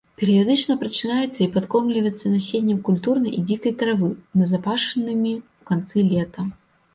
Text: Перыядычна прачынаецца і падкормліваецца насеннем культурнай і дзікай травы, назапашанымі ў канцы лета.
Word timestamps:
Перыядычна 0.19 0.75
прачынаецца 0.83 1.35
і 1.45 1.47
падкормліваецца 1.57 2.31
насеннем 2.35 2.79
культурнай 2.87 3.31
і 3.41 3.43
дзікай 3.51 3.77
травы, 3.83 4.09
назапашанымі 4.41 5.33
ў 5.39 5.41
канцы 5.73 5.97
лета. 6.11 6.49